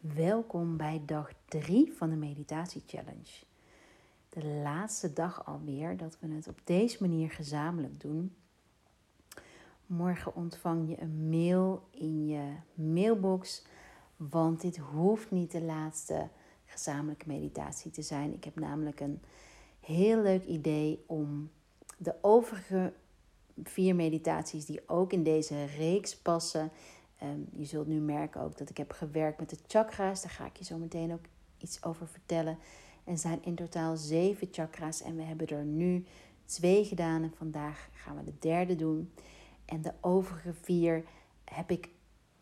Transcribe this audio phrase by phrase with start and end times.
[0.00, 3.44] Welkom bij dag 3 van de Meditatie Challenge.
[4.28, 8.34] De laatste dag alweer dat we het op deze manier gezamenlijk doen.
[9.86, 13.64] Morgen ontvang je een mail in je mailbox,
[14.16, 16.28] want dit hoeft niet de laatste
[16.64, 18.34] gezamenlijke meditatie te zijn.
[18.34, 19.20] Ik heb namelijk een
[19.80, 21.50] heel leuk idee om
[21.96, 22.92] de overige
[23.62, 26.70] vier meditaties die ook in deze reeks passen
[27.22, 30.22] Um, je zult nu merken ook dat ik heb gewerkt met de chakra's.
[30.22, 31.24] Daar ga ik je zo meteen ook
[31.58, 32.58] iets over vertellen.
[33.04, 36.04] Er zijn in totaal zeven chakra's en we hebben er nu
[36.44, 37.22] twee gedaan.
[37.22, 39.12] En vandaag gaan we de derde doen.
[39.64, 41.04] En de overige vier
[41.44, 41.88] heb ik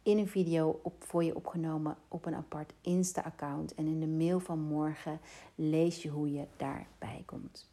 [0.03, 3.75] in een video op, voor je opgenomen op een apart Insta-account.
[3.75, 5.21] En in de mail van morgen
[5.55, 7.71] lees je hoe je daarbij komt.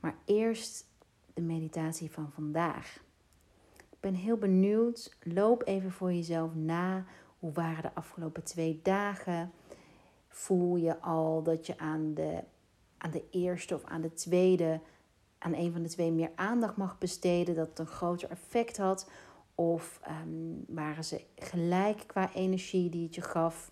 [0.00, 0.86] Maar eerst
[1.34, 3.06] de meditatie van vandaag.
[3.98, 5.16] Ik ben heel benieuwd.
[5.22, 7.04] Loop even voor jezelf na.
[7.38, 9.52] Hoe waren de afgelopen twee dagen?
[10.28, 12.42] Voel je al dat je aan de,
[12.98, 14.80] aan de eerste of aan de tweede,
[15.38, 17.54] aan een van de twee meer aandacht mag besteden?
[17.54, 19.10] Dat het een groter effect had?
[19.54, 23.70] Of um, waren ze gelijk qua energie die het je gaf?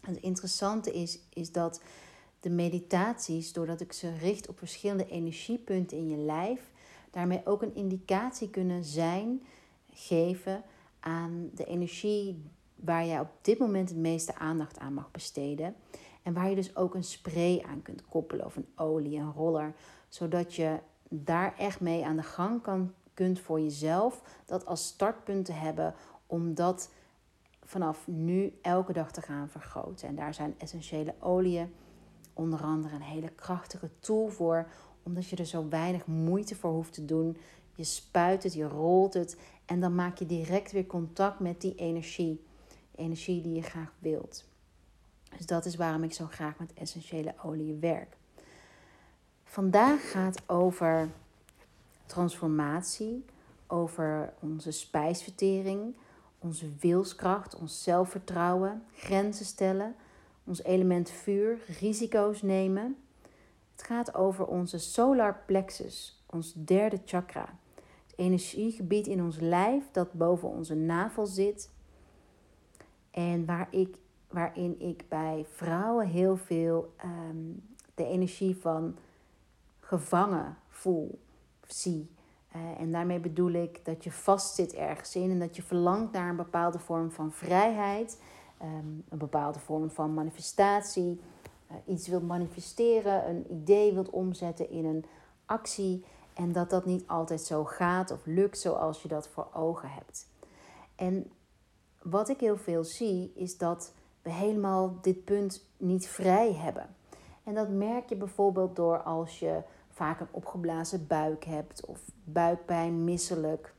[0.00, 1.82] Het interessante is, is dat
[2.40, 6.70] de meditaties, doordat ik ze richt op verschillende energiepunten in je lijf,
[7.16, 9.42] daarmee ook een indicatie kunnen zijn,
[9.90, 10.62] geven
[11.00, 12.42] aan de energie
[12.74, 15.74] waar jij op dit moment het meeste aandacht aan mag besteden.
[16.22, 19.74] En waar je dus ook een spray aan kunt koppelen of een olie, een roller,
[20.08, 20.78] zodat je
[21.08, 24.42] daar echt mee aan de gang kan, kunt voor jezelf.
[24.44, 25.94] Dat als startpunt te hebben
[26.26, 26.90] om dat
[27.64, 30.08] vanaf nu elke dag te gaan vergroten.
[30.08, 31.74] En daar zijn essentiële oliën
[32.32, 34.68] onder andere een hele krachtige tool voor
[35.06, 37.36] omdat je er zo weinig moeite voor hoeft te doen.
[37.74, 41.74] Je spuit het, je rolt het en dan maak je direct weer contact met die
[41.74, 42.44] energie.
[42.90, 44.44] De energie die je graag wilt.
[45.36, 48.16] Dus dat is waarom ik zo graag met essentiële olie werk.
[49.44, 51.08] Vandaag gaat over
[52.06, 53.24] transformatie,
[53.66, 55.94] over onze spijsvertering,
[56.38, 59.94] onze wilskracht, ons zelfvertrouwen, grenzen stellen,
[60.44, 62.96] ons element vuur, risico's nemen
[63.76, 67.58] het gaat over onze solar plexus, ons derde chakra.
[68.06, 71.70] Het energiegebied in ons lijf dat boven onze navel zit.
[73.10, 73.96] En waar ik,
[74.28, 77.36] waarin ik bij vrouwen heel veel ehm,
[77.94, 78.96] de energie van
[79.80, 81.20] gevangen voel,
[81.66, 82.10] zie.
[82.56, 86.28] Uh, en daarmee bedoel ik dat je vastzit ergens in en dat je verlangt naar
[86.28, 88.22] een bepaalde vorm van vrijheid,
[88.62, 91.20] um, een bepaalde vorm van manifestatie
[91.86, 95.04] iets wilt manifesteren, een idee wilt omzetten in een
[95.46, 96.04] actie.
[96.34, 100.26] En dat dat niet altijd zo gaat of lukt zoals je dat voor ogen hebt.
[100.96, 101.30] En
[102.02, 103.92] wat ik heel veel zie, is dat
[104.22, 106.94] we helemaal dit punt niet vrij hebben.
[107.44, 113.04] En dat merk je bijvoorbeeld door als je vaak een opgeblazen buik hebt of buikpijn,
[113.04, 113.74] misselijk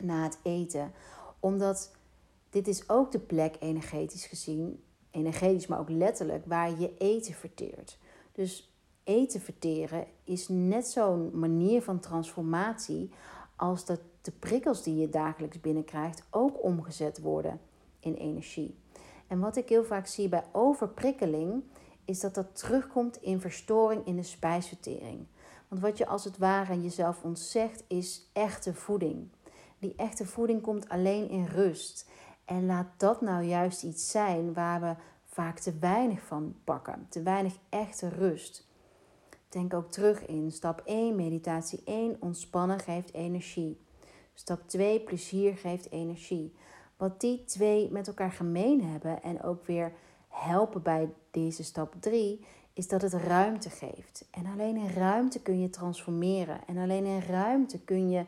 [0.00, 0.92] na het eten.
[1.40, 1.96] Omdat
[2.50, 4.82] dit is ook de plek energetisch gezien
[5.16, 7.98] energetisch, maar ook letterlijk, waar je eten verteert.
[8.32, 8.72] Dus
[9.04, 13.10] eten verteren is net zo'n manier van transformatie
[13.56, 17.60] als dat de prikkels die je dagelijks binnenkrijgt ook omgezet worden
[18.00, 18.74] in energie.
[19.26, 21.62] En wat ik heel vaak zie bij overprikkeling,
[22.04, 25.26] is dat dat terugkomt in verstoring in de spijsvertering.
[25.68, 29.28] Want wat je als het ware jezelf ontzegt, is echte voeding.
[29.78, 32.08] Die echte voeding komt alleen in rust.
[32.46, 37.22] En laat dat nou juist iets zijn waar we vaak te weinig van pakken, te
[37.22, 38.66] weinig echte rust.
[39.48, 43.80] Denk ook terug in stap 1, meditatie 1, ontspannen geeft energie.
[44.34, 46.54] Stap 2, plezier geeft energie.
[46.96, 49.92] Wat die twee met elkaar gemeen hebben en ook weer
[50.28, 54.28] helpen bij deze stap 3, is dat het ruimte geeft.
[54.30, 56.60] En alleen in ruimte kun je transformeren.
[56.66, 58.24] En alleen in ruimte kun je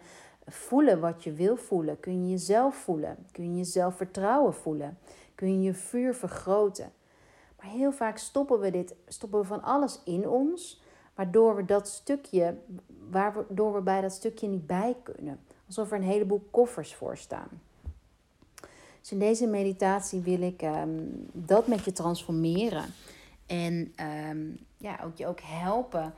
[0.48, 2.00] voelen wat je wil voelen.
[2.00, 3.16] Kun je jezelf voelen.
[3.32, 4.98] Kun je jezelf vertrouwen voelen.
[5.34, 6.92] Kun je je vuur vergroten.
[7.60, 10.82] Maar heel vaak stoppen we dit, stoppen we van alles in ons,
[11.14, 12.56] waardoor we dat stukje,
[13.10, 15.40] waardoor we bij dat stukje niet bij kunnen.
[15.66, 17.48] Alsof er een heleboel koffers voor staan.
[19.00, 20.98] Dus in deze meditatie wil ik ehm,
[21.32, 22.84] dat met je transformeren.
[23.46, 23.94] En
[24.30, 26.14] um, ja, ook je ook helpen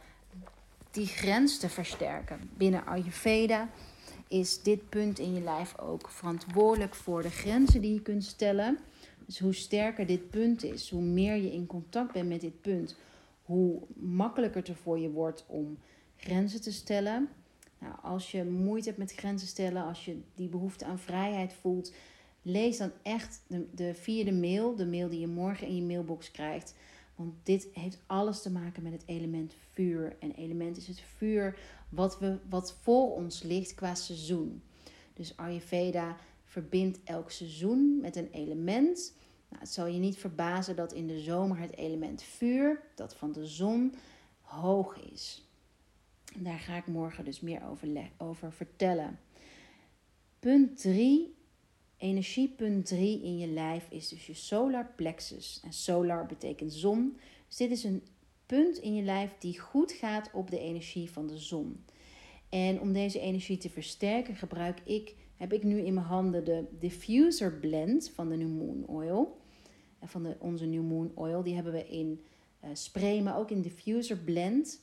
[0.90, 2.50] die grens te versterken.
[2.54, 3.68] Binnen Ayurveda
[4.30, 8.78] is dit punt in je lijf ook verantwoordelijk voor de grenzen die je kunt stellen.
[9.26, 12.96] Dus hoe sterker dit punt is, hoe meer je in contact bent met dit punt,
[13.42, 15.78] hoe makkelijker het voor je wordt om
[16.16, 17.28] grenzen te stellen.
[17.78, 21.92] Nou, als je moeite hebt met grenzen stellen, als je die behoefte aan vrijheid voelt,
[22.42, 26.30] lees dan echt de, de vierde mail, de mail die je morgen in je mailbox
[26.30, 26.74] krijgt.
[27.20, 30.16] Want dit heeft alles te maken met het element vuur.
[30.20, 31.58] En element is het vuur
[31.88, 34.62] wat, we, wat voor ons ligt qua seizoen.
[35.14, 39.14] Dus Ayurveda verbindt elk seizoen met een element.
[39.48, 43.32] Nou, het zal je niet verbazen dat in de zomer het element vuur, dat van
[43.32, 43.94] de zon,
[44.40, 45.48] hoog is.
[46.36, 49.18] Daar ga ik morgen dus meer over, over vertellen.
[50.38, 51.34] Punt 3,
[52.00, 55.60] energiepunt 3 in je lijf is dus je solar plexus.
[55.64, 57.16] En solar betekent zon.
[57.46, 58.02] Dus dit is een
[58.46, 61.84] punt in je lijf die goed gaat op de energie van de zon.
[62.48, 66.64] En om deze energie te versterken gebruik ik, heb ik nu in mijn handen de
[66.78, 69.40] diffuser blend van de New Moon Oil.
[69.98, 71.42] En van de, onze New Moon Oil.
[71.42, 72.24] Die hebben we in
[72.64, 74.80] uh, spray, maar ook in diffuser blend.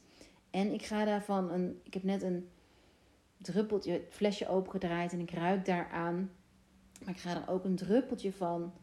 [0.49, 1.79] En ik ga daarvan een.
[1.83, 2.47] Ik heb net een
[3.37, 6.31] druppeltje, flesje opengedraaid en ik ruik daaraan.
[7.03, 8.73] Maar ik ga er ook een druppeltje van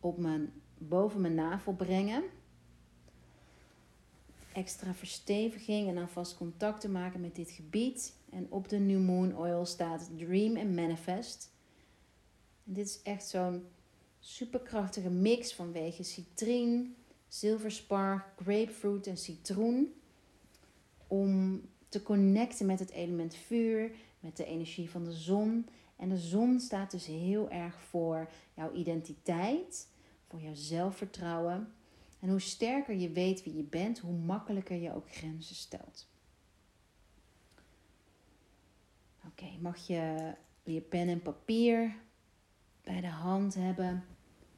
[0.00, 2.22] op mijn, boven mijn navel brengen.
[4.52, 8.14] Extra versteviging en dan vast contact te maken met dit gebied.
[8.30, 11.52] En op de New Moon Oil staat Dream and Manifest.
[12.64, 13.64] En dit is echt zo'n
[14.20, 16.96] superkrachtige mix vanwege citrien,
[17.28, 19.94] zilverspar, grapefruit en citroen.
[21.06, 25.66] Om te connecten met het element vuur, met de energie van de zon.
[25.96, 29.88] En de zon staat dus heel erg voor jouw identiteit,
[30.28, 31.74] voor jouw zelfvertrouwen.
[32.20, 36.08] En hoe sterker je weet wie je bent, hoe makkelijker je ook grenzen stelt.
[39.26, 41.96] Oké, mag je je pen en papier
[42.82, 44.04] bij de hand hebben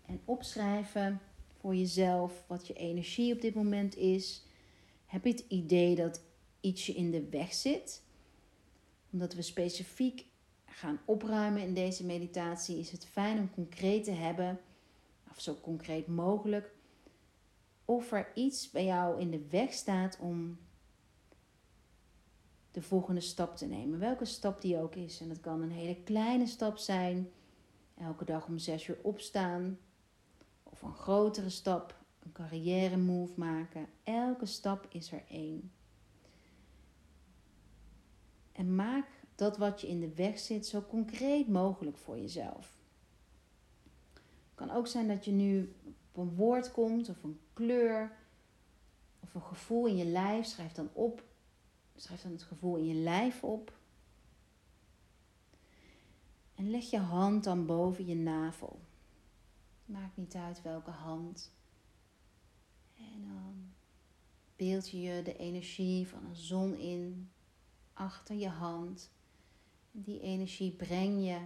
[0.07, 1.21] en opschrijven
[1.59, 4.45] voor jezelf wat je energie op dit moment is.
[5.07, 6.23] Heb je het idee dat
[6.61, 8.03] iets je in de weg zit?
[9.11, 10.27] Omdat we specifiek
[10.77, 14.61] gaan opruimen in deze meditatie, is het fijn om concreet te hebben,
[15.31, 16.75] of zo concreet mogelijk,
[17.85, 20.59] of er iets bij jou in de weg staat om
[22.71, 23.99] de volgende stap te nemen.
[23.99, 25.21] Welke stap die ook is.
[25.21, 27.31] En dat kan een hele kleine stap zijn.
[27.99, 29.79] Elke dag om zes uur opstaan.
[30.63, 31.95] Of een grotere stap.
[32.23, 33.87] Een carrière move maken.
[34.05, 35.73] Elke stap is er één.
[38.53, 42.77] En maak dat wat je in de weg zit zo concreet mogelijk voor jezelf.
[44.15, 45.75] Het kan ook zijn dat je nu
[46.13, 48.17] op een woord komt of een kleur
[49.21, 50.47] of een gevoel in je lijf.
[50.47, 51.23] Schrijf dan op
[51.97, 53.79] Schrijf dan het gevoel in je lijf op.
[56.55, 58.81] En leg je hand dan boven je navel.
[59.85, 61.53] Maakt niet uit welke hand.
[62.97, 63.73] En dan
[64.57, 67.31] beeld je je de energie van een zon in
[67.93, 69.11] achter je hand.
[69.99, 71.41] Die energie breng je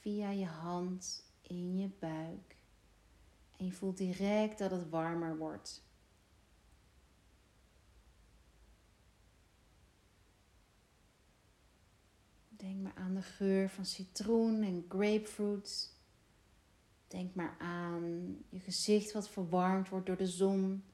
[0.00, 2.56] via je hand in je buik.
[3.56, 5.84] En je voelt direct dat het warmer wordt.
[12.48, 15.94] Denk maar aan de geur van citroen en grapefruit.
[17.08, 20.84] Denk maar aan je gezicht wat verwarmd wordt door de zon.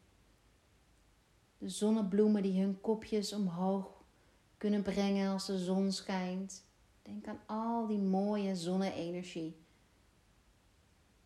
[1.58, 4.01] De zonnebloemen die hun kopjes omhoog
[4.62, 6.64] kunnen brengen als de zon schijnt.
[7.02, 9.56] Denk aan al die mooie zonne-energie.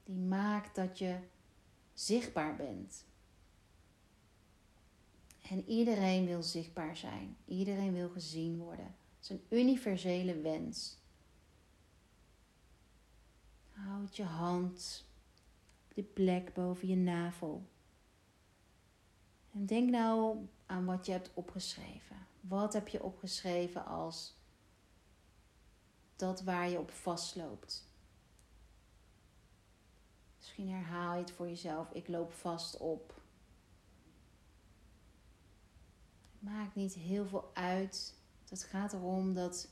[0.04, 1.18] Die maakt dat je
[1.92, 3.04] zichtbaar bent.
[5.42, 7.36] En iedereen wil zichtbaar zijn.
[7.44, 10.98] Iedereen wil gezien worden is een universele wens.
[13.70, 15.04] Houd je hand
[15.88, 17.66] op die plek boven je navel.
[19.52, 22.26] En denk nou aan wat je hebt opgeschreven.
[22.40, 24.36] Wat heb je opgeschreven als
[26.16, 27.84] dat waar je op vastloopt?
[30.36, 31.90] Misschien herhaal je het voor jezelf.
[31.90, 33.22] Ik loop vast op.
[36.32, 38.14] Het maakt niet heel veel uit
[38.48, 39.68] het gaat erom dat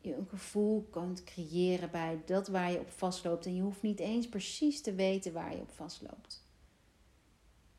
[0.00, 3.46] je een gevoel kunt creëren bij dat waar je op vastloopt.
[3.46, 6.42] En je hoeft niet eens precies te weten waar je op vastloopt.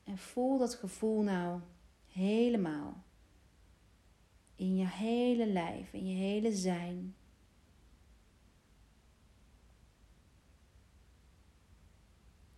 [0.05, 1.62] En voel dat gevoel nou
[2.07, 3.03] helemaal.
[4.55, 7.15] In je hele lijf, in je hele zijn.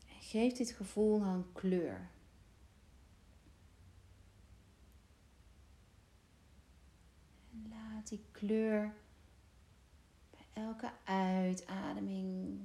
[0.07, 2.09] En geef dit gevoel nou een kleur.
[8.09, 8.93] die kleur
[10.31, 12.59] bij elke uitademing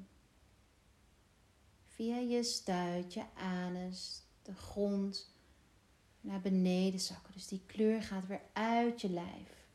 [1.86, 5.34] via je stuit, je anus, de grond
[6.20, 7.32] naar beneden zakken.
[7.32, 9.66] Dus die kleur gaat weer uit je lijf.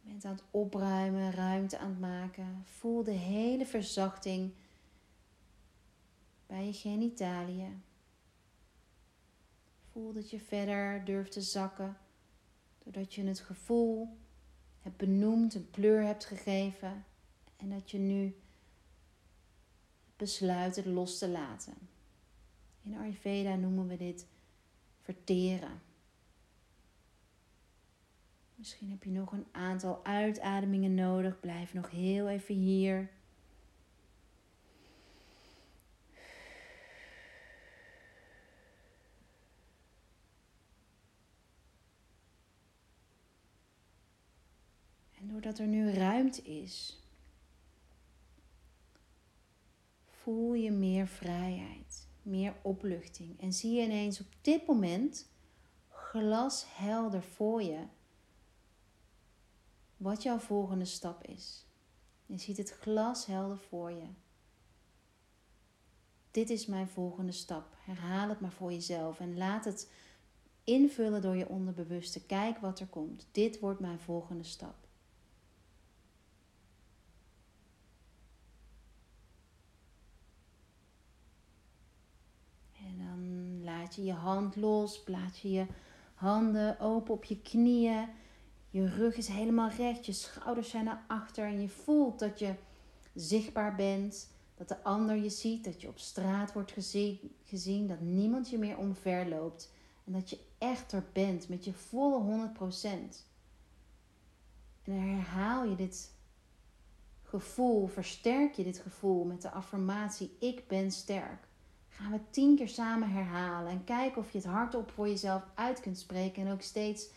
[0.00, 2.62] Je bent aan het opruimen, ruimte aan het maken.
[2.64, 4.52] Voel de hele verzachting
[6.46, 7.82] bij je genitaliën.
[9.92, 11.96] Voel dat je verder durft te zakken,
[12.78, 14.18] doordat je het gevoel
[14.80, 17.04] hebt benoemd, een pleur hebt gegeven
[17.56, 18.36] en dat je nu
[20.16, 21.89] besluit het los te laten.
[22.82, 24.26] In Ayurveda noemen we dit
[25.00, 25.82] verteren.
[28.54, 31.40] Misschien heb je nog een aantal uitademingen nodig.
[31.40, 33.10] Blijf nog heel even hier.
[45.20, 47.02] En doordat er nu ruimte is,
[50.06, 53.40] voel je meer vrijheid, meer opluchting.
[53.40, 55.28] En zie je ineens op dit moment
[55.88, 57.86] glashelder voor je
[59.96, 61.64] wat jouw volgende stap is.
[62.26, 64.06] Je ziet het glashelder voor je.
[66.30, 67.76] Dit is mijn volgende stap.
[67.84, 69.90] Herhaal het maar voor jezelf en laat het
[70.64, 72.26] invullen door je onderbewuste.
[72.26, 73.28] Kijk wat er komt.
[73.32, 74.88] Dit wordt mijn volgende stap.
[82.72, 85.66] En dan laat je je hand los, plaats je je
[86.14, 88.08] handen open op je knieën.
[88.70, 92.54] Je rug is helemaal recht, je schouders zijn naar achter en je voelt dat je
[93.14, 98.00] zichtbaar bent, dat de ander je ziet, dat je op straat wordt gezien, gezien dat
[98.00, 99.72] niemand je meer omver loopt
[100.06, 102.54] en dat je echter bent met je volle 100%.
[104.82, 106.12] En dan herhaal je dit
[107.22, 111.48] gevoel, versterk je dit gevoel met de affirmatie ik ben sterk.
[112.00, 115.80] Gaan we tien keer samen herhalen en kijken of je het hardop voor jezelf uit
[115.80, 117.08] kunt spreken en ook steeds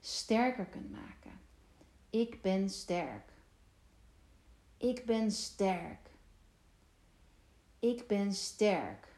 [0.00, 1.40] sterker kunt maken.
[2.10, 3.32] Ik ben sterk.
[4.76, 6.10] Ik ben sterk.
[7.78, 9.08] Ik ben sterk.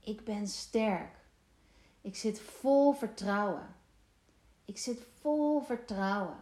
[0.00, 1.14] Ik ben sterk.
[2.00, 3.74] Ik zit vol vertrouwen.
[4.64, 6.38] Ik zit vol vertrouwen.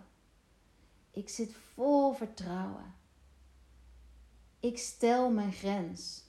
[1.11, 2.95] Ik zit vol vertrouwen.
[4.61, 6.24] Ik stel mijn grens.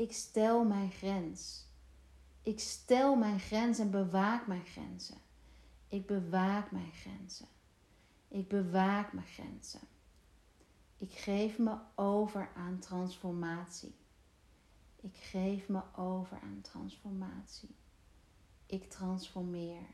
[0.00, 1.64] Ik stel mijn grens.
[2.42, 5.18] Ik stel mijn grens en bewaak mijn grenzen.
[5.88, 7.48] Ik bewaak mijn grenzen.
[8.28, 9.80] Ik bewaak mijn grenzen.
[10.96, 13.94] Ik geef me over aan transformatie.
[14.96, 17.74] Ik geef me over aan transformatie.
[18.66, 19.86] Ik transformeer.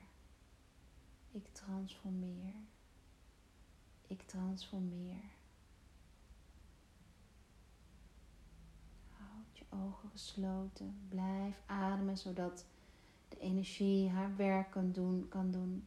[1.30, 2.54] Ik transformeer.
[4.06, 5.34] Ik transformeer.
[9.10, 10.98] Houd je ogen gesloten.
[11.08, 12.66] Blijf ademen zodat
[13.28, 15.28] de energie haar werk kan doen.
[15.28, 15.86] Kan doen.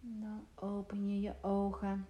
[0.00, 2.06] Dan open je je ogen.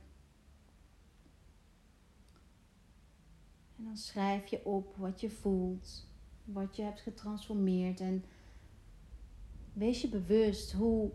[3.76, 6.09] En dan schrijf je op wat je voelt,
[6.44, 8.00] wat je hebt getransformeerd.
[8.00, 8.25] En
[9.73, 11.12] wees je bewust hoe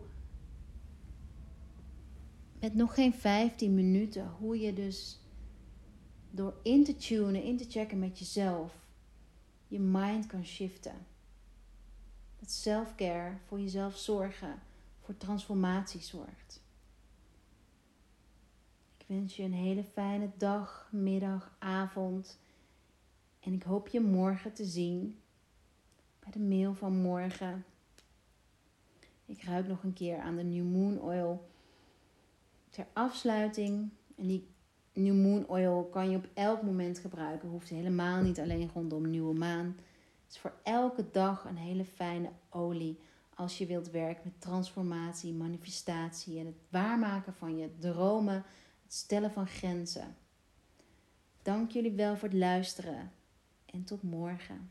[2.60, 5.20] met nog geen 15 minuten, hoe je dus
[6.30, 8.72] door in te tunen, in te checken met jezelf,
[9.68, 11.06] je mind kan shiften.
[12.38, 14.62] Dat self-care, voor jezelf zorgen,
[15.00, 16.60] voor transformatie zorgt.
[18.98, 22.38] Ik wens je een hele fijne dag, middag, avond.
[23.40, 25.18] En ik hoop je morgen te zien
[26.18, 27.64] bij de mail van morgen.
[29.26, 31.48] Ik ruik nog een keer aan de New Moon Oil
[32.70, 33.90] ter afsluiting.
[34.16, 34.48] En die
[34.92, 37.48] New Moon Oil kan je op elk moment gebruiken.
[37.48, 39.66] Hoeft helemaal niet alleen rondom nieuwe maan.
[40.24, 42.98] Het is voor elke dag een hele fijne olie
[43.34, 48.44] als je wilt werken met transformatie, manifestatie en het waarmaken van je dromen,
[48.82, 50.16] het stellen van grenzen.
[51.42, 53.12] Dank jullie wel voor het luisteren
[53.66, 54.70] en tot morgen.